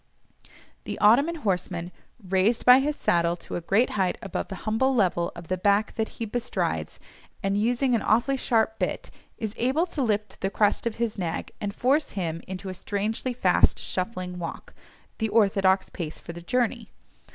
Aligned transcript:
The 0.85 0.97
Ottoman 0.97 1.35
horseman, 1.45 1.91
raised 2.27 2.65
by 2.65 2.79
his 2.79 2.95
saddle 2.95 3.35
to 3.35 3.55
a 3.55 3.61
great 3.61 3.91
height 3.91 4.17
above 4.19 4.47
the 4.47 4.55
humble 4.65 4.95
level 4.95 5.31
of 5.35 5.47
the 5.47 5.59
back 5.59 5.93
that 5.93 6.09
he 6.17 6.25
bestrides, 6.25 6.99
and 7.43 7.55
using 7.55 7.93
an 7.93 8.01
awfully 8.01 8.35
sharp 8.35 8.79
bit, 8.79 9.11
is 9.37 9.53
able 9.59 9.85
to 9.85 10.01
lift 10.01 10.41
the 10.41 10.49
crest 10.49 10.87
of 10.87 10.95
his 10.95 11.19
nag, 11.19 11.51
and 11.61 11.75
force 11.75 12.13
him 12.17 12.41
into 12.47 12.67
a 12.69 12.73
strangely 12.73 13.31
fast 13.31 13.77
shuffling 13.77 14.39
walk, 14.39 14.73
the 15.19 15.29
orthodox 15.29 15.91
pace 15.91 16.17
for 16.17 16.33
the 16.33 16.41
journey. 16.41 16.89